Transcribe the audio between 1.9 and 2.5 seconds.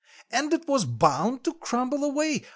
away.